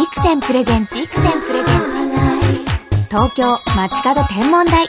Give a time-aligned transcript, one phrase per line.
[0.00, 1.80] ビクセンプレゼンツビクセンプレゼン
[3.02, 4.86] ツ東京街角天文台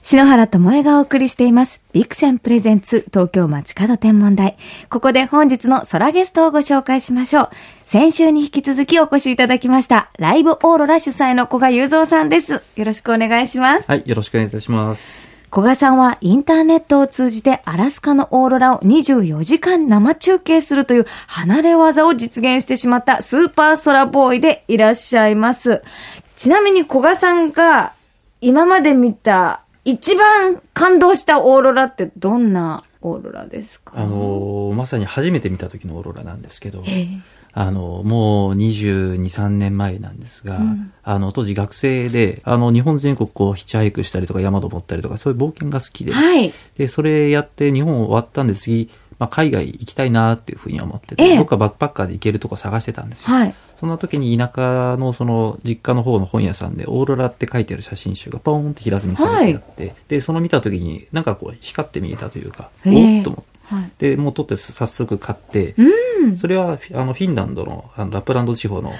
[0.00, 1.82] 篠原智恵がお送りしています。
[1.92, 4.56] ビクセンプレゼンツ東京街角天文台。
[4.88, 7.50] ここで本日の空ゲストをご紹介しましょう。
[7.84, 10.08] 先週に引き続きお越しいただきました。
[10.18, 12.62] ライブオーロラ主催の古賀雄三さんです。
[12.76, 13.88] よろしくお願いします。
[13.88, 15.37] はい、よろしくお願いいたします。
[15.50, 25.82] 古賀さんはインターネットを通じてアラスカのオーロラを24時間生中継するという離れ技を実現してしまったスーパーソラボーイでいらっしゃいます。
[26.36, 27.94] ちなみに古賀さんが
[28.42, 33.94] 今まで見た一番感動したオーロラってどんなオーロラですか？
[33.96, 37.06] あのーまさに初めて見た時のオーロラなんですけど、ええ
[37.60, 40.60] あの、もう22、3年前なんですが、
[41.02, 46.52] あの、当時学生で、あの、日本全国こう、ヒッチハイクしたりとか山登ったりとか、そういう冒険が好きで、はい。
[46.76, 53.34] で、それやって日本終わったんで次、まあ、海外行きたいなっていうふうに思ってて、ええどっかバックパッカーで行けるとこ探してたんですよ。
[53.34, 53.54] はい。
[53.74, 63.90] そんな時に田舎のその実家の方の本屋さんでオーロラって書いてある写真集がポーンって平積みされてあって、で、その見た時になんかこう光って見えたというか、おっと思って、はい。
[63.98, 66.36] で、もう撮って早速買って、うん。
[66.36, 68.92] それはあのフィンランドのあのラップランド地方の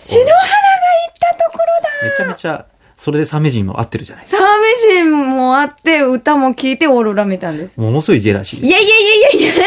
[0.00, 7.76] 篠原が行ったところだめちゃめちゃ、それでサメ人も合ってるじゃないですサーメ人もあって、歌も聴いてオーロラ見たんです。
[7.76, 7.82] か。
[7.82, 9.64] ものすごいジェラシーでいやいやいやいやいや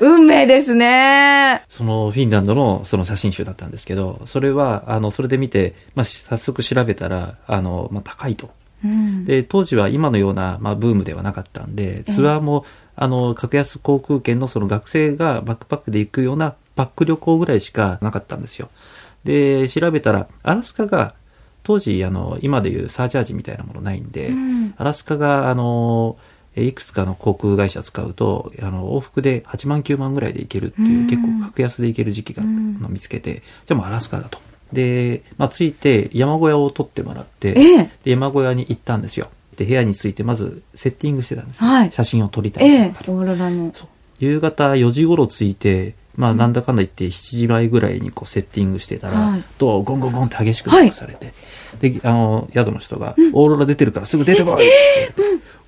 [0.00, 1.62] 運命ですね。
[1.68, 8.50] そのフィンランドのその写真集だったんですけど、それは、あの、それで見て、まあ、し早速調べたら、あの、まあ、高いと。
[8.84, 9.24] うん。
[9.24, 12.64] で、当時は今のような、まあ、ブームではなかったんで、ツアーも、
[12.96, 18.70] あの、格安航空券のその学生がバックパックで行くようなバック旅行ぐらいしかなかったんですよ。
[19.24, 21.14] で、調べたら、アラスカが、
[21.62, 26.16] 当時、あの、今でいうサーチャージみたいなものないんで、うんアラスカが、あの、
[26.54, 34.38] えいくつかの航空会社使うと、あの、往復で8万9万ぐらいで行けるっていう、うん結構格安で行ける時期が、うんの見つけて、じゃあもうアラスカだと。
[34.72, 37.90] で、まあ、着いて山小屋を取ってもらって、ええ。
[38.04, 39.28] で、山小屋に行ったんですよ。
[39.56, 41.92] で、部屋に着いてまずセッティングしてたんです、はい。
[41.92, 42.64] 写真を撮りたい。
[42.64, 43.02] ええとやっぱ。
[43.06, 43.72] りオーロラの。
[44.18, 49.44] 夕方4時頃着いて、まあなんだかんだ言って7時前ぐらいにこうセッティングしてたら、はい。
[49.58, 51.32] ドアゴンゴンゴンって激しくノックされて、
[51.78, 55.12] で、あの、宿の人が、オーロラ出てるからすぐ出てこいって。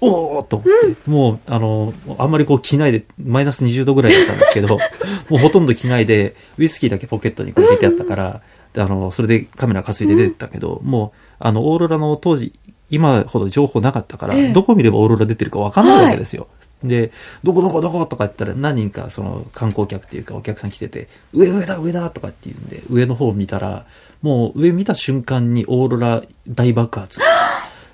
[0.01, 4.79] おーっと思って、もう、あの、あんまりこう着ないで、マイナス20度ぐらいだったんですけど、
[5.29, 8.43] もうほとんど着ないで、ウイスキーだけポケットにこう入れてあったから、
[8.77, 12.53] あの、それでカメラ担いで出てったけど、もう、あの、オーロラの当時、
[12.91, 14.53] 今ほど情報なかったから、ええ。
[14.53, 16.49] どこ見ればオーロラ出てるかわかんないわけですよ。
[16.83, 17.11] で、
[17.43, 23.87] どこどこどことか言ったら何人かその観光客っていうかお客さん来てて、上上だ上だとかって言うんで、上の方を見たら、
[24.23, 27.21] もう上見た瞬間にオーロラ大爆発。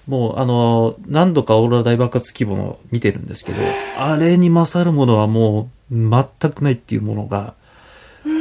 [0.06, 3.59] もうあの、何度かオーロラ大爆発規模の見てるんですけど、
[3.99, 7.54] あれに勝るものはもう全くないっていうものが、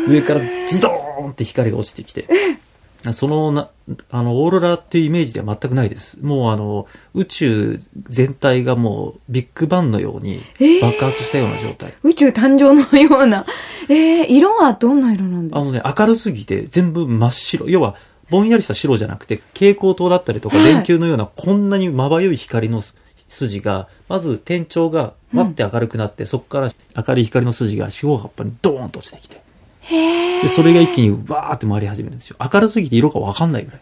[0.09, 2.27] 上からズドーンって光が落ちてきて、
[3.11, 3.69] そのな、
[4.11, 6.23] あの、オーロラっていうイメージでは全くないです。
[6.23, 10.41] もうあの、宇宙全体がもうビッグバンのように
[10.81, 11.93] 爆発したような状態。
[12.01, 13.45] 宇宙誕生のような。
[13.89, 15.59] ええ色はどんな色なんですか？
[15.59, 17.69] あのね、明るすぎて全部真っ白。
[17.69, 17.95] 要は、
[18.29, 22.97] ぼんやりした白じゃなくて、蛍光灯だったりとか、はい電球のようなこんなにまばゆい光のす
[23.27, 29.42] 筋が、まず天頂が待って明るくなって、そこから明るい光の筋が四方八方にドーンと落ちてきて。
[29.89, 32.37] で、それが一気にわーって回り始めるんですよ。
[32.39, 33.81] 明るすぎて色がわかんないぐらい。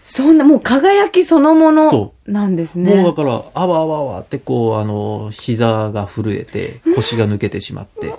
[0.00, 2.92] そんな、もう輝きそのものそなんですね。
[2.94, 8.12] もうだから、あわあわあわってこう、あの、膝が震えて、腰が抜けてしまって。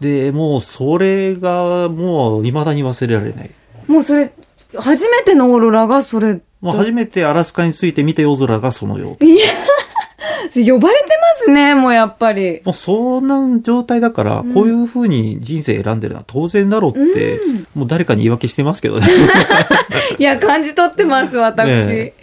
[0.00, 3.50] で、もうそれがもう未だに忘れられない。
[3.86, 4.32] もうそれ、
[4.76, 6.40] 初めてのオーロラがそれ。
[6.60, 9.24] もう初めてアラスカについて見た夜空がそのよう。
[9.24, 9.46] いや、
[10.54, 12.62] 呼ばれてますね、もうやっぱり。
[12.64, 17.40] もうそんな状態だから、こういう風に人生選んでるのは当然だろうって、
[17.74, 19.06] もう誰かに言い訳してますけどね。
[20.18, 21.68] いや、感じ取ってます、私。
[21.68, 22.14] ね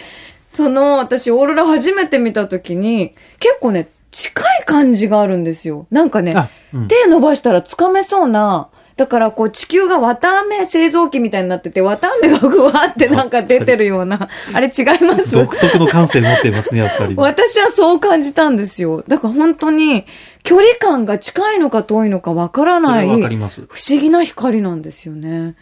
[0.48, 5.86] その、私、オーロラ初めて見たときに、結構ね、近い感じがあるんですよ。
[5.92, 8.70] なんかね、あうん手伸ばしたらつかめそうな、
[9.00, 15.32] だからこう地球が綿飴製造機みたいになってて、綿飴がぐわってなんか出てるような、あれ違います？
[15.32, 17.16] 独特の感性持ってますね、やっぱり。
[17.16, 19.06] 私はそう感じたんですよ。
[19.08, 20.06] だから本当に、
[20.44, 23.62] 距離感が近いのか遠いのかわからそない、不ります。
[23.92, 25.56] 思議な光なんですよね。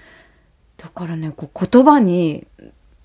[0.78, 2.48] だからね、こう言葉に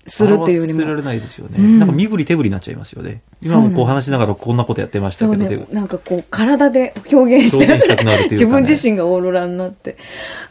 [0.05, 1.57] するっていうよりも、られないですよね。
[1.57, 3.21] うんなんか身振り手振りになっちゃいますよね。
[3.41, 9.97] 今もこう話しながらこんなことやってましたけど、ね、なんかこう体で表現したしたくなるね自分自身がオーロラになって。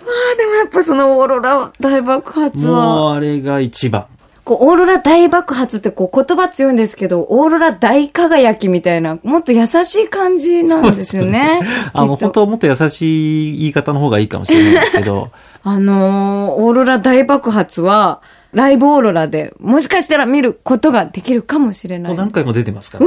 [0.00, 4.06] まあでもやっぱそのオーロラ大爆発は、もうあれが一番。
[4.44, 11.60] こう、オーロラ大爆発ってこう言葉強いんですけど、オーロラ大輝きみたいな、もっと優しい感じなんですよね。
[11.92, 15.30] あの、本当はもっと優しい言い方の方がいいかもしれないですけど、
[15.62, 18.20] あのーオーロラ大爆発は、
[18.52, 22.12] ライブオーロラで、もしかしたら見ることができるかもしれない。
[22.12, 23.06] もう何回も出てますから。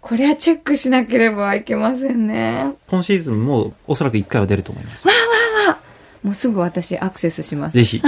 [0.00, 2.72] これはチェックしなければいけませんね。
[2.88, 5.06] 今シーズンもおそらく1回は出ると思います。
[6.22, 7.74] もうすぐ私アクセスします。
[7.74, 8.02] ぜひ、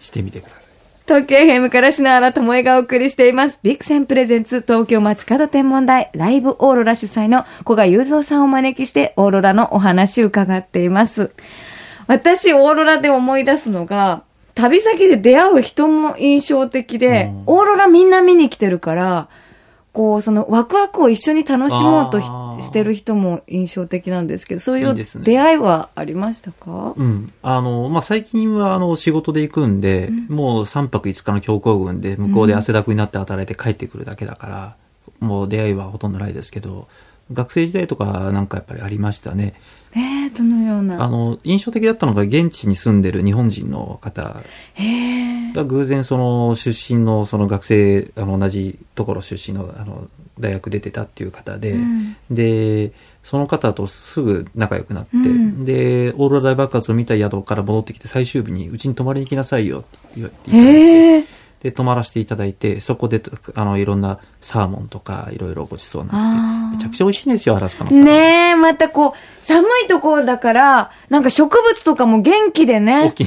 [0.00, 0.60] してみてください。
[1.06, 3.60] 東京 FM から篠原智恵がお送りしています。
[3.62, 11.30] ビクセンプレゼンツ東京街角天文台ライブオーロラ主催の古賀雄三さんをお招きしてオーロラのお話を伺っています。
[12.08, 14.24] 私、オーロラで思い出すのが、
[14.56, 17.42] 旅先で出会う人も印象的で、うん。
[17.46, 19.28] オーロラみんな見に来てるから、
[19.92, 26.94] こう、そのワクワクを一緒に楽しもうとしてる人も印象的なんですけど、そういいう出会いはありましたか？
[26.96, 27.32] うん。
[27.42, 34.76] あの、まあ、最近は、あの、仕事で行くんで、もう3泊5日の強行軍で、向こうで汗だくになって働いて帰ってくるだけだから、
[35.20, 36.88] もう出会いはほとんどないですけど、
[37.32, 39.54] 学生時代とかなんかやっぱりありましたね。
[39.92, 41.02] えー、どのような？
[41.02, 44.42] あの、印象的だったのが現地に住んでる日本人の方
[45.54, 50.08] が偶然その出身のその学生、あの同じところ出身のあの
[50.38, 52.92] 大学出てたっていう方で、うんで、
[53.22, 61.25] その方とすぐ仲良くなって、うんで、オーロラ大爆発を見た宿から戻ってきて最終日にうちに泊まりに来なさいよって言われていただいて。
[61.62, 63.22] で、泊まらせていただいて、そこで、
[63.54, 68.06] あの、いろんなサーモンとかいろいろごちそうになって、めちゃくちゃ美味しいんですよ、アラスカのサーモン。
[68.06, 69.12] ねえ、またこう、
[69.42, 73.14] 寒いところだから、なんか植物とかも元気で大ね。
[73.16, 73.26] 美味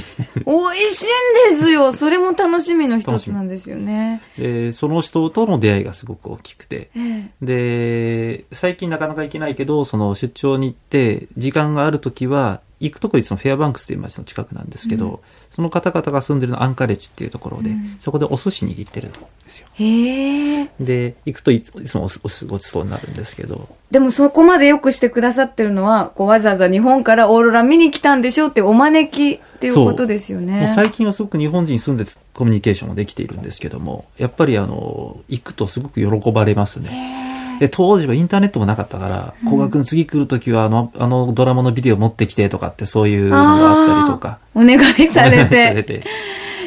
[0.95, 1.09] し
[1.47, 1.91] いんですよ。
[1.93, 4.21] それも楽しみの一つなんですよね。
[4.37, 15.21] で、その人との出会いがすごく大きくて、ええで、最近なかなか行けないけど、その出張に行って、時間があるときは、行くとこいつもフェアバンクスという街の近くなんですけど、
[15.51, 19.67] その方々が住んでるのアンカレッジっていうところで、うんそこでお寿司握ってるんですよ。
[19.73, 20.69] へえ。
[20.79, 30.71] で、行くといつもおすおすごちそうになるんですけど、でもそこまでよくしてくださってるのは、こうわざわざ日本からオーロラ見に来たんでしょうってお招きっていうことですよね。
[30.73, 37.38] 最近はすごく日本人住んでてコミュニケーションもできているんですけども、やっぱりあの、行くとすごく喜ばれますね。
[37.59, 44.39] で、当時はインターネットもなかったから、古賀くん次来るときはあの、あのドラマのビデオ持ってきてとかってそういうのがあったりとか。
[44.55, 45.83] お願いされて。
[45.83, 46.03] て。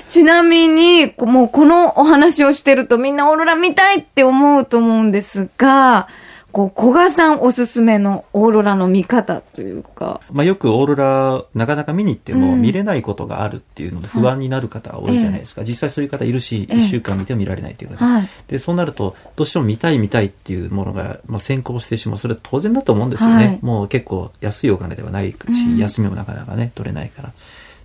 [0.08, 6.08] ちなみに、こもうこのお話をしてるとみんなオーロラ見たいって思うと思うんですが、
[6.52, 15.64] こう、小賀さんおすすめのオーロラの見方というか、まあよくオーロラなかなか見に行ってもうん見れないことがあるっていうので不安になる方多いじゃないですか。
[15.64, 18.04] 実際そういう方いるし、ええ1週間見ても見られないっていう方。
[18.04, 18.28] はい。
[18.48, 22.18] で、そうなると、どうしても見たい見たいっていうものが、まあ、先行してしまう。
[22.18, 23.34] それは当然だと思うんですよね。
[23.36, 27.32] はいもう結構安いお金ではないし、うん休みもなかなかね、取れないから。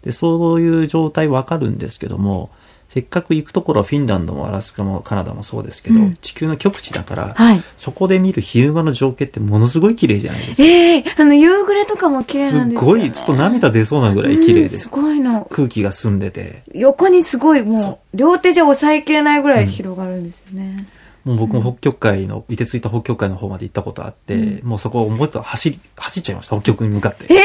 [0.03, 2.49] で、そういう状態わかるんですけども、
[2.97, 7.61] せっかく行くところはフィンランドもアラスカもカナダもそうですけど、うん地球の極地だから、はい。
[7.77, 10.67] そこで見る昼間の情景ってものすごい綺麗じゃないですか。
[10.67, 12.99] ええあの、夕暮れとかも綺麗なんですよ、ね。
[12.99, 15.47] ごい、ちょっと涙出そうなぐらい綺麗でうん、すごいの。
[15.51, 20.87] 空気が澄んでて、横にすごい、も、そう両手じゃ抑えきれないぐらい広がるんですよね。
[21.23, 27.27] もう僕も北極海の、凍てついた北極海の方まで行ったことあって、うもうそこをもう一度走り、走っちゃいました、北極に向かって。
[27.29, 27.37] え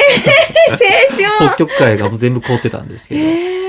[1.40, 3.61] 青 北極海がもう全部凍ってたんですけ春ど、ええ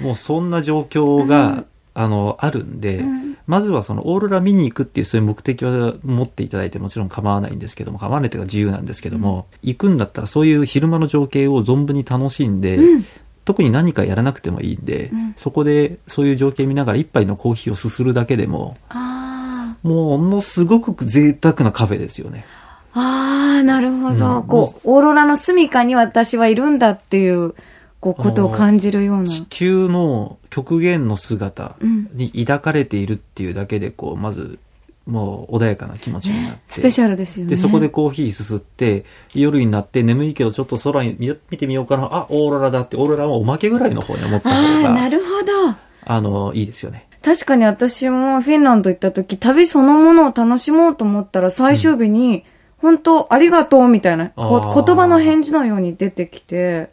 [0.00, 13.04] もうそんな状況が、うんあの、あるんで、うんまずはそのオーロラ見に行くっていうそういう目的は持っていただいてもちろん構わないんですけども、構わないというか自由なんですけども、行くんだったらそういう昼間の情景を存分に楽しんで、うん
[13.46, 22.44] 特に何かやらなくてもいいんで、うんそこでそういう情景見ながら一杯のコーヒーをすするだけでも、あもうものすごく贅沢なカフェですよね。
[22.92, 23.30] あ。
[23.56, 24.36] ああ、なるほど。
[24.36, 27.54] うんこう、オーロラの住処に私はいるんだっていう、
[28.00, 29.28] こう、ことを感じるような。
[29.28, 34.58] 地球の極限の姿うんに抱かれているっていうだけで、こう、まず、
[35.06, 36.60] もう穏やかな気持ちになって。
[36.68, 37.50] スペシャルですよね。
[37.50, 39.04] で、そこでコーヒーすすって、
[39.34, 42.04] 夜になって眠いけどちょっと空に見見てみようかな。
[42.12, 45.76] あ、オーロラだって、オーロラはおまけぐらいの方に思った方ああ、なが、るほど。
[46.04, 47.06] あの、いいですよね。
[47.22, 52.44] 確かに私もフィンランド行った時、旅そのものを楽しもうと思ったら最終日に、
[52.78, 56.90] 本当ありがとうみたいな、言葉の返事のように出てきて、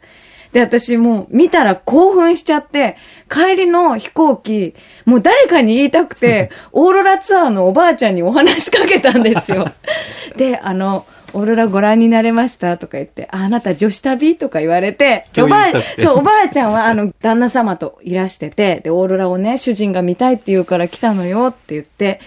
[0.52, 2.96] で、私もう見たら興奮しちゃって、
[3.30, 4.74] 帰りの飛行機、
[5.04, 9.70] もう誰かに言いたくて、 オーロラツアーのおばあちゃんにお話しかけたんですよ。
[10.36, 22.20] で、あの、オーロラご覧になれましたとか言って、ああなた女子旅とか言われて、でおばあそう、おばあちゃんは、あの、旦那様といらしてて、で、オーロラをね、主人が見たいって言うから来たのよって言って、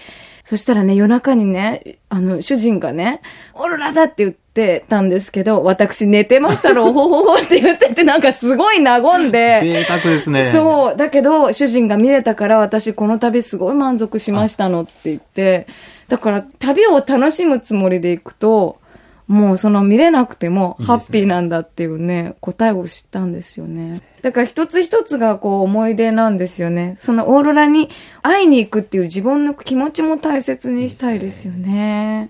[0.44, 3.22] そしたらね、夜中にね、あの、主人がね、
[3.54, 9.60] オーロラだって言っってたんですけど、私寝てましたの、ほほほって言ってて、なんかすごい和んで。
[9.62, 10.52] 贅沢ですね。
[10.52, 10.96] そう。
[10.96, 15.66] だけど、主人が見れたから、私この旅すごい満足しましたのって言って、
[16.08, 18.78] だから旅を楽しむつもりで行くと、
[19.26, 24.00] もうその見れなくてもハッピーなんだっていうね、答えを知ったんですよね。
[24.20, 26.98] だから一つ一つがこう思い出なんですよね。
[27.00, 27.88] そのオーロラに
[28.20, 32.28] 会いに行くっていう自分の気持ちも大切にしたいですよね。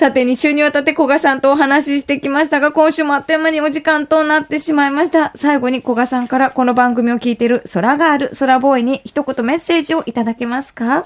[0.00, 5.30] さて、2週にわたって古賀さんとお話ししてきましたが、今週もあっという間にお時間となってしまいました。
[5.34, 11.04] 最後に古賀さんからこの番組を聞いている空ガール、空ボーイに一言メッセージをいただけますか？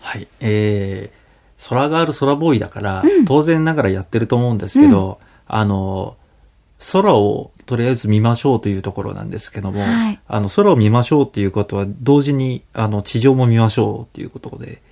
[0.00, 0.26] はい。
[0.40, 6.16] えー、空がある空ボーイだから、当然ながらやってると思うんですけど、あの、
[6.92, 10.20] 空をとりあえず見ましょうというところなんですけども、はい。
[10.26, 14.82] あの、空を見ましょうっていうことは、同時に、あの、地上も見ましょうっていうことで、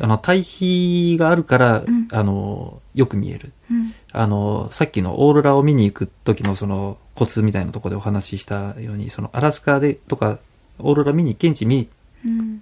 [0.00, 2.08] あの、対比があるから、ん。
[2.10, 3.52] あの、よく見える。
[3.70, 3.94] うん。
[4.12, 10.38] あの、さっきのオーロラを見に行く時のそのコツみたいなところでお話ししたように、そのアラスカでとか、
[10.78, 11.88] オーロラ見に、現地見にうん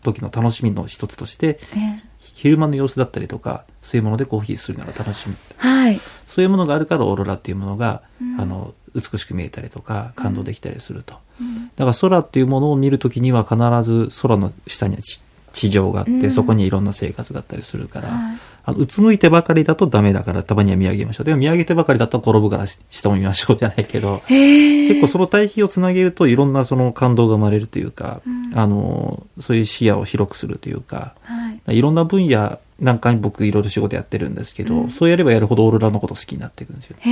[0.02, 5.36] 時の楽しみの一つとして、え昼間の様子だったりとか、そういうものでコーヒーするのが楽しみ。
[5.56, 6.00] はい。
[6.26, 11.14] そういうものがあるからオーロラっていうものが、うんあの、美しく見えたりとか、感動できたりすると。
[11.40, 21.24] うんだから空っていうものを見るときには必ず空の下には地地上があって、うんそこにいろんな生活があったりするから、はいあのうつむいてばかりだとダメだからたまには見上げましょう。
[21.24, 24.22] でも見上げてばかりだと転ぶから下も見ましょうじゃないけど。
[24.28, 31.78] 結構その対比をつなげるといろんなその感動が生まれるというか、うんあの、そういう視野を広くするというか、はい。
[31.78, 36.96] いろんな分野なんかに僕いろいろ仕事やってるんですけど、うんそうやればやるほどオーロラのこと好きになっていくんですよ。
[36.98, 37.10] へ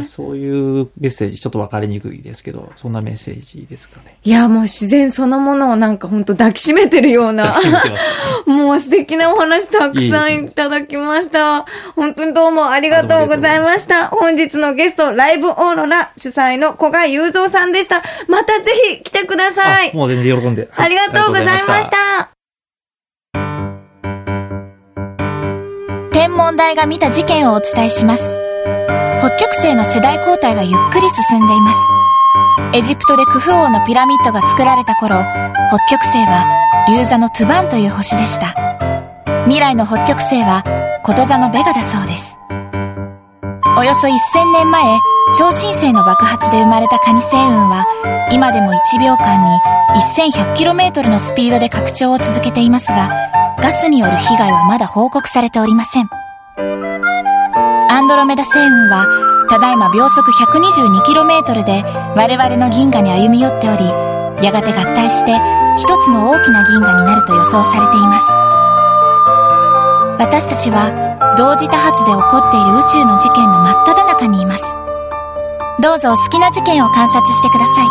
[0.00, 0.02] え。
[0.02, 4.16] そういうメッセージちょっと分かりにくいですけど、そんなメッセージですかね。
[4.24, 7.54] いや、もう自然そのものをなんか本当抱きしめてるような。
[8.46, 11.66] もう素敵なお話たくさんいただきました。
[11.94, 14.08] 本当にどうもありがとうございました。
[14.08, 18.02] 本日のゲスト、ライブオーロラ主催の小賀雄三さんでした。
[18.28, 19.90] またぜひ来てください。
[19.92, 20.68] あもう全然喜んで。
[20.74, 21.90] ありがとうございまし。
[21.90, 22.33] た。
[26.24, 28.34] 天文台が見た事件をお伝えします。
[29.20, 31.80] 北極星の世代交代がゆっくり進んでいます。
[32.72, 35.16] エジプトでクフ王のピラミッドが作られた頃
[35.68, 38.54] 北極星は竜座のトゥバンという星でした。
[39.44, 40.64] 未来の北極星は
[41.04, 42.38] こと座のベガだそうです。
[43.76, 44.82] およそ1000年前
[45.36, 47.84] 超新星の爆発で生まれたカニ星雲は
[48.32, 49.58] 今でも1秒間に
[50.16, 53.10] 1100km のスピードで拡張を続けていますが
[53.64, 56.10] ガスによる被害はまだ報告されておりません。
[57.88, 61.82] アンドロメダ星雲はただいま秒速 122km で
[62.14, 63.86] 我々の銀河に歩み寄っており
[64.44, 65.40] やがて合体して
[65.78, 68.26] 一つの大きな銀河になると予想されています。
[70.20, 70.92] 私たちは
[71.38, 74.64] 同時多発で起こっている宇宙の事件の真っ只中にいます。
[75.80, 77.86] どうぞお好きな事件を観察してください。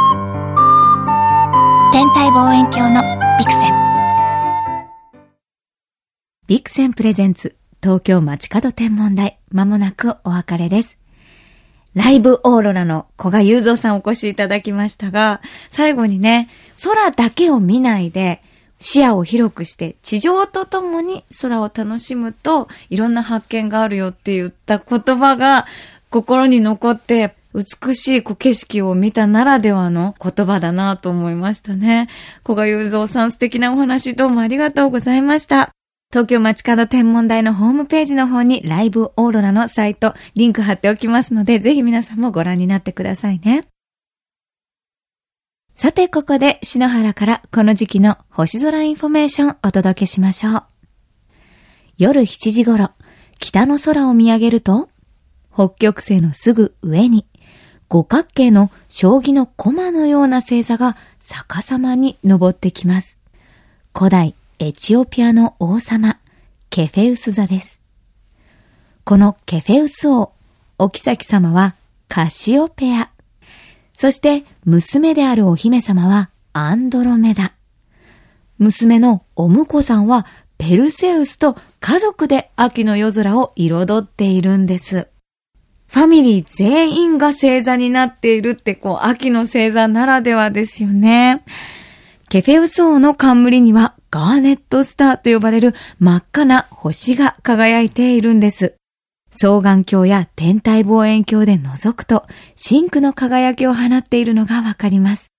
[1.94, 3.23] 天体望遠鏡の
[6.46, 10.98] ビクセンプレゼンツ、東京街角天文台、まもなくお別れです。
[11.96, 16.50] ライブオーロラの小賀雄三さんお越しいただきましたが、最後にね、
[16.84, 18.44] 空だけを見ないで、
[18.78, 25.66] 視野を広くして、地上とともに空を楽しむと、いろんな発見があるよって言った言葉が、
[26.10, 32.10] 心に残って、美しい景色を見たならではの言葉だなと思いましたね。
[32.44, 35.74] 古賀祐三さん素敵なお話どうもありがとうございました。
[36.14, 43.68] 東京まちかど天文台のホームページの方にライブオーロラのサイト、リンク貼っておきますので、ぜひ皆さんもご覧になってくださいね。
[45.74, 50.64] さて、ここで篠原からこの時期の星空インフォメーションお届けしましょう。
[51.98, 52.92] 夜7時頃、
[53.40, 54.90] 北の空を見上げると、
[55.52, 57.26] 北極星のすぐ上に、
[57.90, 63.18] 五角形の将棋の駒のような星座が逆さまに登ってきます。
[63.96, 66.22] 古代エチオピアの王様、
[66.70, 67.84] ケフェウス座です。
[69.04, 70.32] このケフェウス王、
[70.78, 71.76] お妃様は
[72.08, 73.12] カシオペア。
[73.94, 77.52] そして娘であるお姫様はアンドロメダ。
[78.58, 80.26] 娘のお婿さんは
[80.58, 85.10] ペルセウスと家族で秋の夜空を彩っているんです。
[85.88, 91.44] ファミリー全員が星座になっているってこう秋の星座ならではですよね。
[92.30, 98.76] ケフェウス王の冠にはガーネットスターと呼ばれる真っ赤な星が輝いているんです。
[99.32, 105.32] 双眼鏡や天体望遠鏡で覗くと真紅の輝きを放っているのがわかります。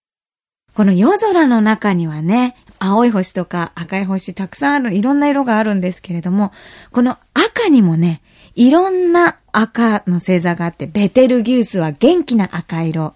[0.75, 6.51] この夜空の中にはね、青い星とか赤い星たくさんある、いろんな色があるんですけれども、
[6.91, 8.23] この赤にもね、
[8.57, 13.15] いろんな赤の星座があって、ベテルギウスは元気な赤色。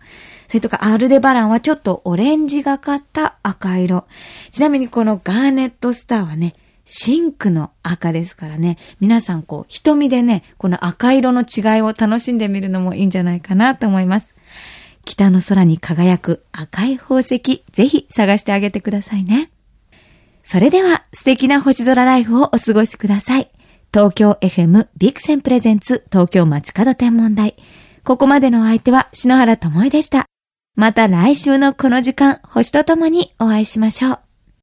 [0.48, 4.06] それとかアルデバランはちょっとオレンジがかった赤色。
[4.50, 8.78] ちなみにこのガーネットスターはね、シンクの赤ですからね。
[8.98, 14.34] 皆さんこう、瞳でね、この赤色の違いを楽しんでみるのもいいんじゃないかなと思います。
[15.04, 19.50] 北の空に輝く赤い宝石、ぜひ探してあげてくださいね。
[20.42, 23.50] それでは素敵な星空ライフをお過ごしください。
[23.92, 27.56] 東京 FM ビクセンプレゼンツ東京街角天文台。
[28.02, 30.27] ここまでのお相手は篠原智恵でした。
[30.78, 34.27] また来週のこの時間、星とともにお会いしましょう。